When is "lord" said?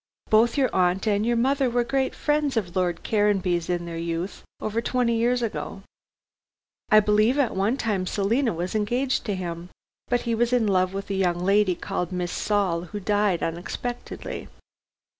2.75-3.03